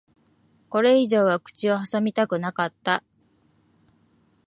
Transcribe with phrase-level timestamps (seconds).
[0.69, 3.03] これ以上は口を挟みたくなかった。